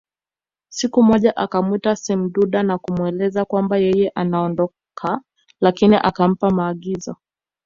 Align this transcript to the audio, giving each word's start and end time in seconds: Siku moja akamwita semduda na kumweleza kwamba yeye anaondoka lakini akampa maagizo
Siku 0.69 1.03
moja 1.03 1.35
akamwita 1.37 1.95
semduda 1.95 2.63
na 2.63 2.77
kumweleza 2.77 3.45
kwamba 3.45 3.77
yeye 3.77 4.09
anaondoka 4.15 5.21
lakini 5.61 5.95
akampa 5.95 6.49
maagizo 6.49 7.15